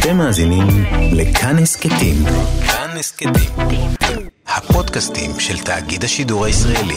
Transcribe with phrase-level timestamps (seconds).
[0.00, 0.66] אתם מאזינים
[1.12, 2.16] לכאן הסכתים.
[2.66, 3.50] כאן הסכתים.
[4.46, 6.96] הפודקאסטים של תאגיד השידור הישראלי.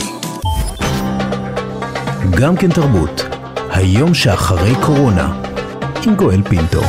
[2.39, 3.21] גם כן תרבות,
[3.69, 5.43] היום שאחרי קורונה,
[6.07, 6.81] עם גואל פינטו.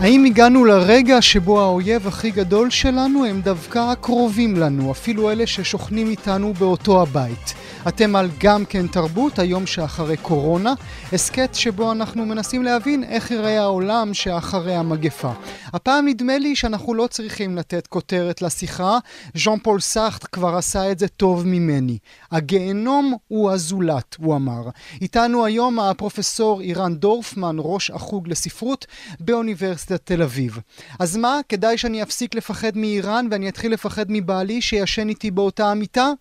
[0.00, 6.10] האם הגענו לרגע שבו האויב הכי גדול שלנו הם דווקא הקרובים לנו, אפילו אלה ששוכנים
[6.10, 7.54] איתנו באותו הבית?
[7.88, 10.74] אתם על גם כן תרבות, היום שאחרי קורונה,
[11.12, 15.32] הסכת שבו אנחנו מנסים להבין איך ייראה העולם שאחרי המגפה.
[15.72, 18.98] הפעם נדמה לי שאנחנו לא צריכים לתת כותרת לשיחה,
[19.34, 21.98] ז'אן פול סארט כבר עשה את זה טוב ממני.
[22.32, 24.62] הגיהנום הוא הזולת, הוא אמר.
[25.00, 28.86] איתנו היום הפרופסור אירן דורפמן, ראש החוג לספרות
[29.20, 30.58] באוניברסיטת תל אביב.
[30.98, 36.12] אז מה, כדאי שאני אפסיק לפחד מאיראן ואני אתחיל לפחד מבעלי שישן איתי באותה המיטה?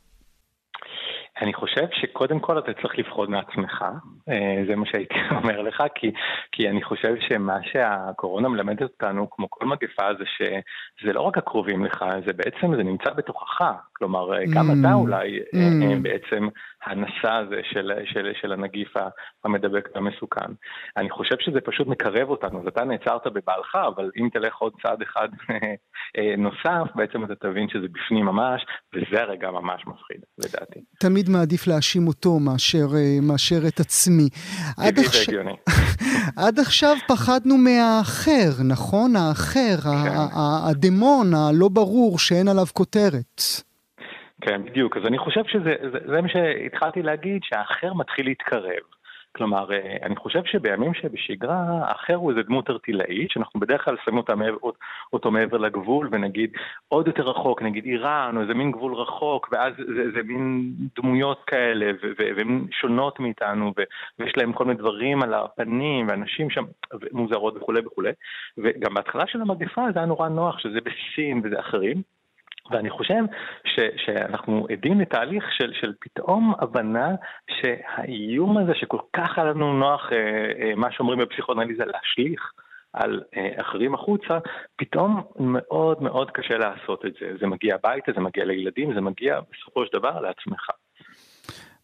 [1.41, 3.86] אני חושב שקודם כל אתה צריך לפחוד מעצמך,
[4.30, 6.12] אה, זה מה שהייתי אומר לך, כי,
[6.52, 11.86] כי אני חושב שמה שהקורונה מלמדת אותנו, כמו כל מגפה, זה שזה לא רק הקרובים
[11.86, 13.61] לך, זה בעצם, זה נמצא בתוכך.
[13.98, 14.56] כלומר, mm.
[14.56, 16.02] גם אתה אולי mm.
[16.02, 16.48] בעצם
[16.86, 18.94] הנשא הזה של, של, של הנגיף
[19.44, 20.52] המדבק והמסוכן.
[20.98, 25.02] אני חושב שזה פשוט מקרב אותנו, אז אתה נעצרת בבעלך, אבל אם תלך עוד צעד
[25.02, 25.28] אחד
[26.38, 30.80] נוסף, בעצם אתה תבין שזה בפנים ממש, וזה הרגע ממש מפחיד, לדעתי.
[31.00, 32.88] תמיד מעדיף להאשים אותו מאשר,
[33.22, 34.30] מאשר את עצמי.
[34.78, 35.30] עד, עכש...
[36.45, 39.16] עד עכשיו פחדנו מהאחר, נכון?
[39.16, 40.16] האחר, כן.
[40.70, 43.67] הדמון הלא ברור שאין עליו כותרת.
[44.41, 44.97] כן, בדיוק.
[44.97, 48.97] אז אני חושב שזה זה, זה מה שהתחלתי להגיד, שהאחר מתחיל להתקרב.
[49.38, 54.17] כלומר, אה, אני חושב שבימים שבשגרה, האחר הוא איזה דמות ארטילאית, שאנחנו בדרך כלל שמים
[54.17, 54.58] אותה מעבר,
[55.13, 56.49] אותו מעבר לגבול, ונגיד
[56.88, 61.43] עוד יותר רחוק, נגיד איראן, או איזה מין גבול רחוק, ואז זה, זה מין דמויות
[61.47, 63.73] כאלה, והן שונות מאיתנו,
[64.19, 66.63] ויש להם כל מיני דברים על הפנים, ואנשים שם
[67.11, 68.11] מוזרות וכולי וכולי.
[68.58, 72.17] וגם בהתחלה של המגפה זה היה נורא נוח, שזה בסין וזה אחרים.
[72.72, 73.23] ואני חושב
[73.66, 77.16] ש, שאנחנו עדים לתהליך של, של פתאום הבנה
[77.52, 80.17] שהאיום הזה שכל כך היה לנו נוח, אה,
[80.61, 82.52] אה, מה שאומרים בפסיכואנליזה, להשליך
[82.94, 84.38] על אה, אחרים החוצה,
[84.76, 87.32] פתאום מאוד מאוד קשה לעשות את זה.
[87.39, 90.67] זה מגיע הביתה, זה מגיע לילדים, זה מגיע בסופו של דבר לעצמך.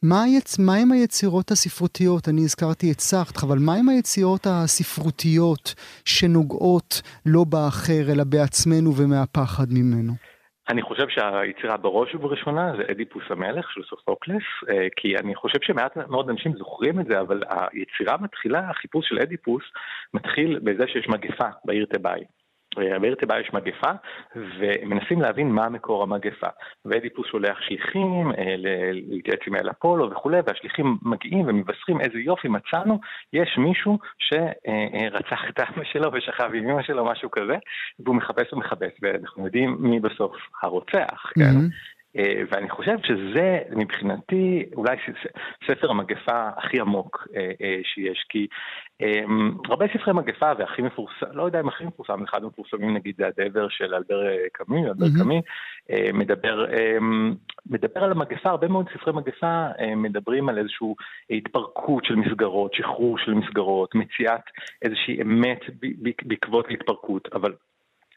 [0.04, 0.60] מה, היצ...
[0.60, 2.30] מה עם היצירות הספרותיות?
[2.30, 9.68] אני הזכרתי את סארט, אבל מה עם היצירות הספרותיות שנוגעות לא באחר, אלא בעצמנו ומהפחד
[9.72, 10.33] ממנו?
[10.69, 15.97] אני חושב שהיצירה בראש ובראשונה זה אדיפוס המלך של סופוקלס, אה, כי אני חושב שמעט
[15.97, 19.63] מאוד אנשים זוכרים את זה, אבל היצירה מתחילה, החיפוש של אדיפוס
[20.13, 22.24] מתחיל בזה שיש מגפה בעיר תבאי.
[22.76, 23.92] בעיר תיבה יש מגפה,
[24.36, 26.48] ומנסים להבין מה מקור המגפה.
[26.86, 28.56] ואדיפוס שולח שליחים אה,
[28.92, 33.00] להתייעץ עם אל אפולו וכולי, והשליחים מגיעים ומבשרים איזה יופי מצאנו,
[33.34, 37.58] יש מישהו שרצח את אבא שלו ושכב עם אמא שלו, משהו כזה,
[38.00, 41.42] והוא מחפש ומחפש, ואנחנו יודעים מי בסוף הרוצח, כן?
[41.42, 41.94] Mm-hmm.
[42.18, 44.97] אה, ואני חושב שזה מבחינתי אולי
[45.68, 48.47] ספר המגפה הכי עמוק אה, אה, שיש, כי
[49.69, 53.68] הרבה ספרי מגפה והכי מפורסם, לא יודע אם הכי מפורסם, אחד המפורסמים נגיד זה הדבר
[53.69, 54.22] של אלבר
[54.53, 55.41] קאמי, אלבר קאמי,
[56.13, 56.66] מדבר,
[57.66, 60.88] מדבר על המגפה, הרבה מאוד ספרי מגפה מדברים על איזושהי
[61.30, 64.41] התפרקות של מסגרות, שחרור של מסגרות, מציאת
[64.81, 65.59] איזושהי אמת
[66.25, 67.53] בעקבות התפרקות, אבל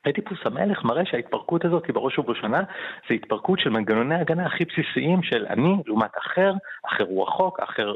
[0.08, 2.62] אדיפוס המלך מראה שההתפרקות הזאת היא בראש ובראשונה
[3.08, 6.52] זה התפרקות של מנגנוני ההגנה הכי בסיסיים של אני לעומת אחר,
[6.86, 7.94] אחר הוא רחוק, אחר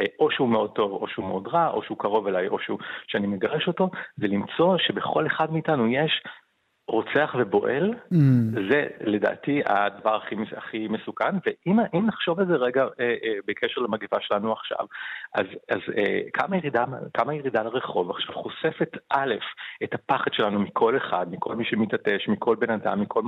[0.00, 2.78] אה, או שהוא מאוד טוב או שהוא מאוד רע, או שהוא קרוב אליי או שהוא,
[3.06, 6.22] שאני מגרש אותו, ולמצוא שבכל אחד מאיתנו יש
[6.88, 8.16] רוצח ובועל, mm.
[8.70, 12.88] זה לדעתי הדבר הכי, הכי מסוכן, ואם נחשוב על זה רגע אה,
[13.24, 14.86] אה, בקשר למגפה שלנו עכשיו,
[15.34, 19.34] אז, אז אה, כמה, ירידה, כמה ירידה לרחוב עכשיו חושפת א',
[19.84, 23.22] את הפחד שלנו מכל אחד, מכל מי שמתעטש, מכל בן אדם, מכל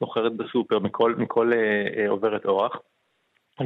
[0.00, 2.76] מוכרת בסופר, מכל, מכל אה, אה, עוברת אורח.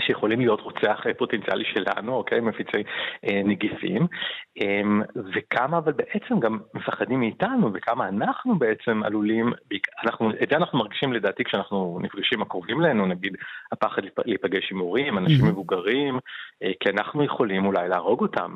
[0.01, 2.41] שיכולים להיות רוצח פוטנציאלי שלנו, אוקיי?
[2.41, 2.83] מפיצי
[3.25, 4.07] אה, נגיפים,
[4.61, 4.83] אה,
[5.35, 9.53] וכמה אבל בעצם גם מפחדים מאיתנו, וכמה אנחנו בעצם עלולים,
[10.05, 13.37] אנחנו, את זה אנחנו מרגישים לדעתי כשאנחנו נפגשים הקרובים אלינו, נגיד
[13.73, 15.47] הפחד להיפגש עם הורים, אנשים.
[15.47, 16.19] מבוגרים,
[16.63, 18.55] אה, כי אנחנו יכולים אולי להרוג אותם.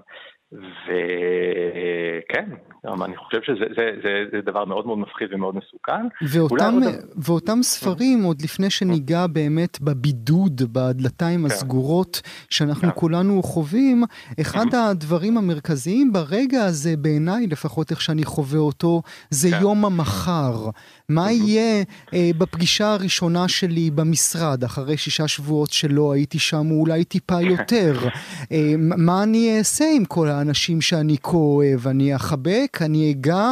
[0.52, 2.44] וכן,
[2.84, 6.06] אני חושב שזה זה, זה, זה דבר מאוד מאוד מפחיד ומאוד מסוכן.
[6.22, 6.94] ואותם, עוד...
[7.16, 11.46] ואותם ספרים, עוד לפני שניגע באמת בבידוד, בדלתיים כן.
[11.46, 12.94] הסגורות שאנחנו כן.
[12.94, 14.04] כולנו חווים,
[14.40, 19.58] אחד הדברים המרכזיים ברגע הזה, בעיניי, לפחות איך שאני חווה אותו, זה כן.
[19.60, 20.70] יום המחר.
[21.08, 27.04] מה יהיה אה, בפגישה הראשונה שלי במשרד, אחרי שישה שבועות שלא הייתי שם, או אולי
[27.04, 28.08] טיפה יותר?
[28.52, 31.80] אה, מה אני אעשה עם כל האנשים שאני כה אוהב?
[31.90, 32.72] אני אחבק?
[32.86, 33.44] אני אגע?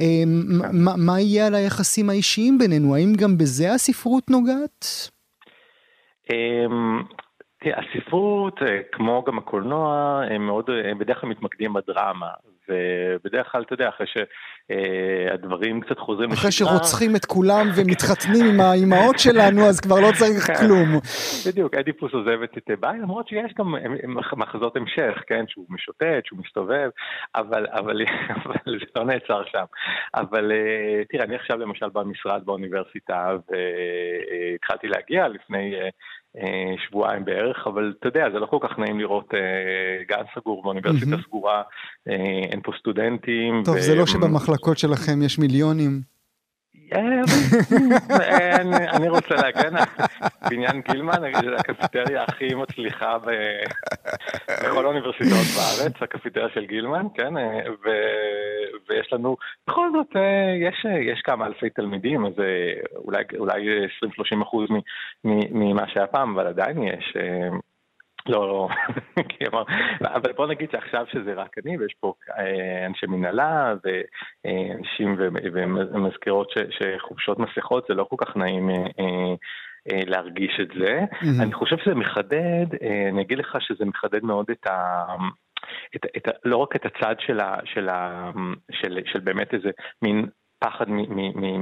[0.00, 0.22] אה,
[0.84, 2.94] מה, מה יהיה על היחסים האישיים בינינו?
[2.94, 4.84] האם גם בזה הספרות נוגעת?
[6.32, 7.02] אמ,
[7.62, 12.30] הספרות, אה, כמו גם הקולנוע, הם מאוד, הם בדרך כלל מתמקדים בדרמה,
[12.68, 16.40] ובדרך כלל, אתה יודע, אחרי שהדברים קצת חוזרים לשגרה...
[16.40, 20.54] אחרי שרוצחים את כולם ומתחתנים עם האימהות שלנו, אז כבר לא צריך כן.
[20.54, 20.88] כלום.
[21.46, 23.74] בדיוק, אדיפוס עוזבת את ביי, למרות שיש גם
[24.36, 26.90] מחזות המשך, כן, שהוא משוטט, שהוא מסתובב,
[27.34, 28.02] אבל, אבל,
[28.44, 29.64] אבל זה לא נעצר שם.
[30.14, 35.74] אבל אה, תראה, אני עכשיו למשל במשרד באוניברסיטה, והתחלתי להגיע לפני...
[36.40, 40.62] אה, שבועיים בערך, אבל אתה יודע, זה לא כל כך נעים לראות אה, גן סגור
[40.62, 41.62] באוניברסיטה סגורה,
[42.08, 42.14] אה,
[42.50, 43.62] אין פה סטודנטים.
[43.64, 46.15] טוב, זה לא שבמחלקות שלכם יש מיליונים.
[48.96, 49.84] אני רוצה להגן על
[50.50, 51.24] בניין גילמן,
[51.58, 57.34] הקפיטריה הכי מצליחה בכל האוניברסיטאות בארץ, הקפיטריה של גילמן, כן,
[58.88, 59.36] ויש לנו,
[59.68, 60.16] בכל זאת,
[61.12, 62.32] יש כמה אלפי תלמידים, אז
[63.38, 63.88] אולי
[64.38, 64.68] 20-30 אחוז
[65.24, 67.16] ממה שהיה פעם, אבל עדיין יש.
[68.28, 68.68] לא, לא,
[70.16, 75.16] אבל בוא נגיד שעכשיו שזה רק אני, ויש פה אה, אנשי מנהלה ואנשים
[75.52, 78.74] ומזכירות שחובשות מסכות, זה לא כל כך נעים אה,
[79.92, 81.00] אה, להרגיש את זה.
[81.42, 82.66] אני חושב שזה מחדד,
[83.12, 85.04] אני אגיד לך שזה מחדד מאוד את ה...
[85.96, 88.30] את, את, לא רק את הצד של, ה, של, ה,
[88.72, 89.70] של, של באמת איזה
[90.02, 90.26] מין
[90.58, 90.84] פחד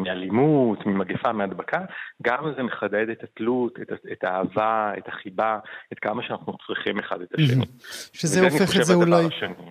[0.05, 1.79] מאלימות, ממגפה, מהדבקה,
[2.23, 5.58] גם זה מחדד את התלות, את, את האהבה, את החיבה,
[5.93, 7.64] את כמה שאנחנו צריכים אחד את השני.
[8.12, 9.26] שזה הופך את זה אולי,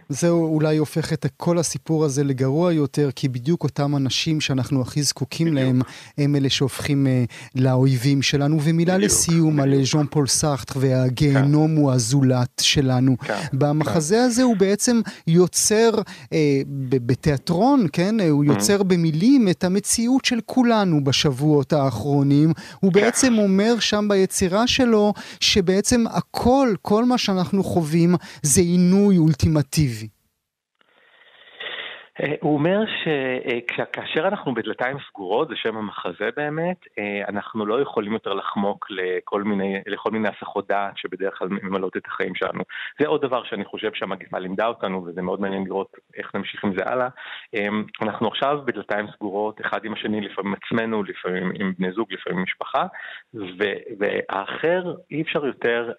[0.10, 5.02] זה אולי הופך את כל הסיפור הזה לגרוע יותר, כי בדיוק אותם אנשים שאנחנו הכי
[5.02, 5.60] זקוקים בדיוק.
[5.60, 5.80] להם,
[6.18, 8.58] הם אלה שהופכים uh, לאויבים שלנו.
[8.64, 9.78] ומילה בדיוק, לסיום בדיוק.
[9.78, 11.82] על ז'אן פול סארטר והגיהנום כן.
[11.82, 13.18] הוא הזולת שלנו.
[13.18, 14.22] כן, במחזה כן.
[14.22, 16.30] הזה הוא בעצם יוצר uh,
[16.90, 18.16] בתיאטרון, כן?
[18.30, 18.84] הוא יוצר.
[18.84, 19.13] במילים.
[19.14, 22.54] מגלים את המציאות של כולנו בשבועות האחרונים.
[22.80, 30.08] הוא בעצם אומר שם ביצירה שלו, שבעצם הכל, כל מה שאנחנו חווים, זה עינוי אולטימטיבי.
[32.22, 38.14] אה, הוא אומר שכאשר אנחנו בדלתיים סגורות, זה שם המחזה באמת, אה, אנחנו לא יכולים
[38.14, 42.64] יותר לחמוק לכל מיני, לכל מיני הסחות דעת שבדרך כלל ממלאות את החיים שלנו.
[43.00, 46.74] זה עוד דבר שאני חושב שהמגיפה לימדה אותנו, וזה מאוד מעניין לראות איך נמשיך עם
[46.78, 47.08] זה הלאה.
[47.56, 47.68] אה,
[48.02, 52.44] אנחנו עכשיו בדלתיים סגורות, אחד עם השני, לפעמים עצמנו, לפעמים עם בני זוג, לפעמים עם
[52.44, 52.86] משפחה,
[54.00, 55.92] והאחר אי אפשר יותר...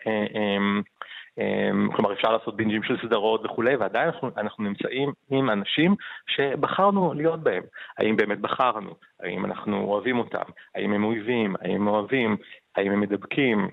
[1.39, 5.95] אמ, כלומר אפשר לעשות בינג'ים של סדרות וכולי, ועדיין אנחנו, אנחנו נמצאים עם אנשים
[6.27, 7.63] שבחרנו להיות בהם.
[7.99, 8.95] האם באמת בחרנו?
[9.21, 10.45] האם אנחנו אוהבים אותם?
[10.75, 11.57] האם הם אויבים?
[11.61, 12.37] האם הם אוהבים?
[12.77, 13.69] האם הם מדבקים?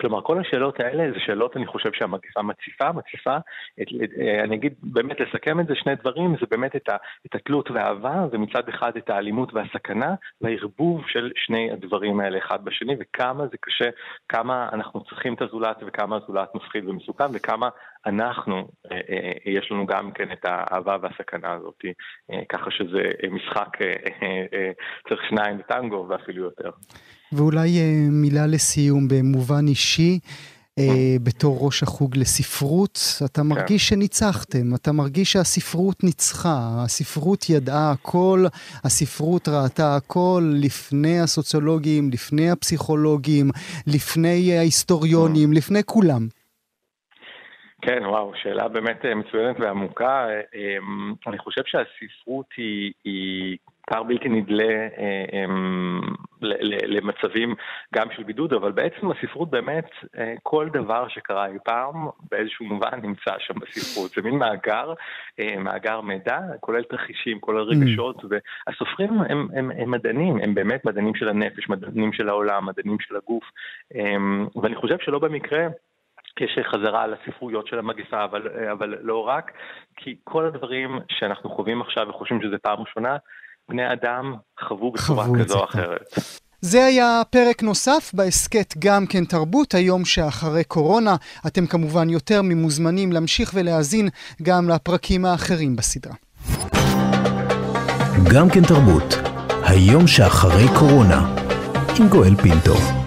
[0.00, 3.36] כלומר, כל השאלות האלה זה שאלות, אני חושב שהמגפה מציפה, מציפה,
[3.82, 3.86] את,
[4.20, 7.70] אה, אני אגיד, באמת לסכם את זה, שני דברים, זה באמת את, ה, את התלות
[7.70, 13.56] והאהבה, ומצד אחד את האלימות והסכנה, והערבוב של שני הדברים האלה אחד בשני, וכמה זה
[13.60, 13.90] קשה,
[14.28, 17.68] כמה אנחנו צריכים את הזולת, וכמה הזולת מפחיד ומסוכן, וכמה
[18.06, 21.78] אנחנו, אה, אה, יש לנו גם כן את האהבה והסכנה הזאת,
[22.48, 23.68] ככה שזה משחק,
[25.08, 26.70] צריך שניים בטנגו ואפילו יותר.
[27.32, 30.18] ואולי אה, מילה לסיום במובן אישי.
[30.78, 33.96] אה, בתור ראש החוג לספרות, אתה מרגיש כן.
[33.96, 38.44] שניצחתם, אתה מרגיש שהספרות ניצחה, הספרות ידעה הכל,
[38.84, 43.50] הספרות ראתה הכל לפני הסוציולוגים, לפני הפסיכולוגים,
[43.86, 46.28] לפני ההיסטוריונים, לפני כולם.
[47.82, 50.26] כן, וואו, שאלה באמת אה, מצוינת ועמוקה.
[51.26, 53.56] אני חושב שהספרות היא, היא
[53.90, 56.00] פער בלתי נדלה אה, אמ,
[56.86, 57.54] למצבים
[57.94, 63.00] גם של בידוד, אבל בעצם הספרות באמת, אה, כל דבר שקרה אי פעם, באיזשהו מובן
[63.02, 64.10] נמצא שם בספרות.
[64.10, 64.92] זה מין מאגר,
[65.40, 67.74] אה, מאגר מידע, כולל תרחישים, כולל mm.
[67.74, 72.96] רגשות, והסופרים הם, הם, הם מדענים, הם באמת מדענים של הנפש, מדענים של העולם, מדענים
[73.00, 73.44] של הגוף,
[73.94, 75.66] אמ, ואני חושב שלא במקרה...
[76.40, 79.50] יש חזרה על הספרויות של המגיפה, אבל, אבל לא רק,
[79.96, 83.16] כי כל הדברים שאנחנו חווים עכשיו וחושבים שזה פעם ראשונה,
[83.68, 86.04] בני אדם חוו בצורה כזו או אחרת.
[86.60, 91.16] זה היה פרק נוסף בהסכת גם כן תרבות, היום שאחרי קורונה.
[91.46, 94.08] אתם כמובן יותר ממוזמנים להמשיך ולהאזין
[94.42, 96.14] גם לפרקים האחרים בסדרה.
[98.34, 99.14] גם כן תרבות,
[99.68, 101.20] היום שאחרי קורונה,
[102.00, 102.99] עם גואל פינטו.